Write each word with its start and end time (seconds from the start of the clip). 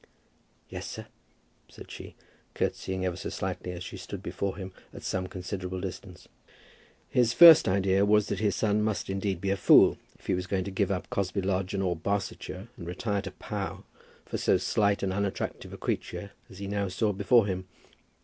"Yes, 0.67 0.87
sir," 0.89 1.05
said 1.69 1.91
she, 1.91 2.15
curtseying 2.55 3.05
ever 3.05 3.15
so 3.15 3.29
slightly, 3.29 3.71
as 3.71 3.83
she 3.83 3.97
stood 3.97 4.23
before 4.23 4.57
him 4.57 4.73
at 4.95 5.03
some 5.03 5.27
considerable 5.27 5.79
distance. 5.79 6.27
His 7.07 7.33
first 7.33 7.67
idea 7.67 8.03
was 8.03 8.25
that 8.29 8.39
his 8.39 8.55
son 8.55 8.81
must 8.81 9.05
be 9.05 9.13
indeed 9.13 9.45
a 9.45 9.55
fool 9.55 9.99
if 10.17 10.25
he 10.25 10.33
was 10.33 10.47
going 10.47 10.63
to 10.63 10.71
give 10.71 10.89
up 10.89 11.11
Cosby 11.11 11.43
Lodge 11.43 11.75
and 11.75 11.83
all 11.83 11.93
Barsetshire, 11.93 12.67
and 12.77 12.87
retire 12.87 13.21
to 13.21 13.29
Pau, 13.29 13.83
for 14.25 14.39
so 14.39 14.57
slight 14.57 15.03
and 15.03 15.13
unattractive 15.13 15.71
a 15.71 15.77
creature 15.77 16.31
as 16.49 16.57
he 16.57 16.65
now 16.65 16.87
saw 16.87 17.13
before 17.13 17.45
him. 17.45 17.67